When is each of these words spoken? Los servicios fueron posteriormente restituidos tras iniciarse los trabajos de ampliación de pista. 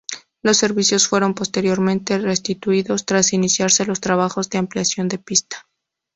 Los 0.41 0.57
servicios 0.57 1.07
fueron 1.07 1.35
posteriormente 1.35 2.17
restituidos 2.17 3.05
tras 3.05 3.33
iniciarse 3.33 3.85
los 3.85 4.01
trabajos 4.01 4.49
de 4.49 4.57
ampliación 4.57 5.07
de 5.07 5.19
pista. 5.19 5.67